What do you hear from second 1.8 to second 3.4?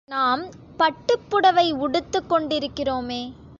உடுத்துக் கொண்டிருக்கிறோமே!